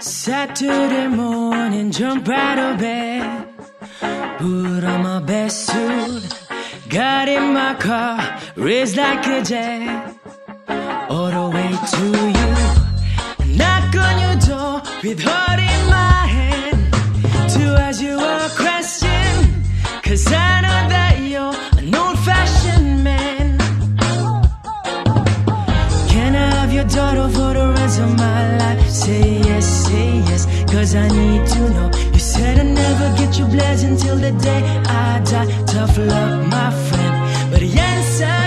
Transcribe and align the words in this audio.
Saturday 0.00 1.08
morning, 1.08 1.90
jump 1.90 2.28
out 2.28 2.56
of 2.56 2.78
bed, 2.78 3.48
put 4.38 4.84
on 4.84 5.02
my 5.02 5.18
best 5.20 5.66
suit, 5.66 6.22
got 6.88 7.28
in 7.28 7.52
my 7.52 7.74
car, 7.74 8.38
raised 8.54 8.96
like 8.96 9.26
a 9.26 9.42
jet, 9.42 10.14
all 11.10 11.30
the 11.32 11.50
way 11.52 11.70
to 11.92 12.06
you. 12.38 13.56
Knock 13.56 13.92
on 13.96 14.20
your 14.20 14.36
door 14.46 14.82
with 15.02 15.20
heart 15.20 15.58
in 15.58 15.90
my 15.90 16.26
hand. 16.36 16.92
To 17.54 17.62
ask 17.80 18.00
you 18.00 18.16
a 18.18 18.48
question, 18.54 19.64
cause 20.04 20.26
I 20.28 20.60
know 20.60 20.88
that 20.94 21.18
you're 21.22 21.54
an 21.82 21.94
old 21.94 22.18
fashioned 22.20 23.02
man. 23.02 23.58
Can 26.08 26.36
I 26.36 26.50
have 26.60 26.72
your 26.72 26.84
daughter 26.84 27.28
for 27.30 27.52
the 27.54 27.77
of 27.96 28.14
my 28.16 28.58
life? 28.58 28.88
Say 28.90 29.38
yes, 29.38 29.66
say 29.86 30.18
yes, 30.28 30.44
cause 30.70 30.94
I 30.94 31.08
need 31.08 31.46
to 31.54 31.60
know. 31.70 31.90
You 32.12 32.18
said 32.18 32.58
I 32.58 32.64
never 32.64 33.08
get 33.16 33.38
your 33.38 33.48
blessing 33.48 33.92
until 33.92 34.16
the 34.16 34.32
day 34.32 34.62
I 34.84 35.20
die. 35.24 35.48
Tough 35.66 35.96
luck, 35.96 36.46
my 36.46 36.70
friend, 36.88 37.50
but 37.50 37.60
the 37.60 37.70
answer 37.78 38.37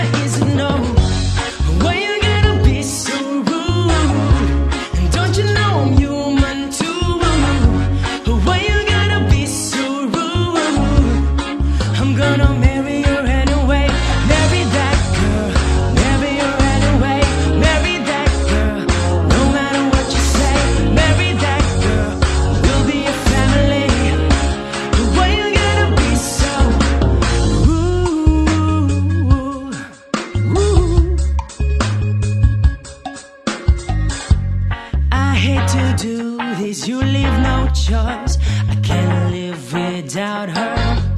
you 36.86 36.98
leave 37.00 37.38
no 37.40 37.68
choice. 37.68 38.38
I 38.68 38.74
can't 38.82 39.30
live 39.30 39.72
without 39.72 40.48
her. 40.48 41.16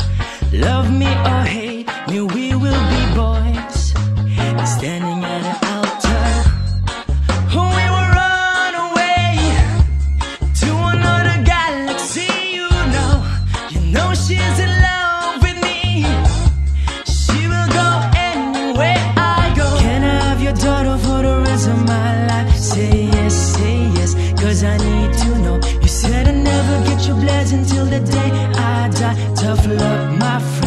Love 0.53 0.91
me 0.93 1.07
or 1.07 1.43
hate 1.45 1.64
I 24.75 24.79
need 24.79 25.13
to 25.23 25.29
know. 25.45 25.57
You 25.83 25.89
said 25.89 26.27
I'd 26.27 26.37
never 26.37 26.77
get 26.89 27.07
your 27.07 27.17
blessing 27.17 27.65
till 27.65 27.87
the 27.87 28.01
day 28.01 28.31
I 28.57 28.89
die. 28.89 29.17
Tough 29.35 29.67
luck, 29.67 30.19
my 30.19 30.39
friend, 30.41 30.64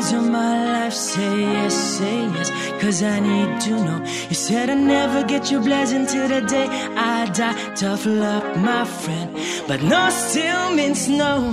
the 0.00 0.18
of 0.18 0.30
my 0.30 0.64
life? 0.64 0.92
Say 0.92 1.40
yes, 1.40 1.74
say 1.74 2.24
yes, 2.34 2.50
cause 2.80 3.02
I 3.02 3.20
need 3.20 3.60
to 3.62 3.70
know. 3.70 4.04
You 4.28 4.34
said 4.34 4.70
I 4.70 4.74
never 4.74 5.24
get 5.24 5.50
your 5.50 5.60
blessing 5.60 6.06
till 6.06 6.28
the 6.28 6.40
day 6.40 6.66
I 6.96 7.26
die. 7.26 7.74
Tough 7.74 8.06
luck, 8.06 8.56
my 8.56 8.84
friend, 8.84 9.30
but 9.66 9.82
no 9.82 10.08
still 10.10 10.74
means 10.74 11.08
no. 11.08 11.50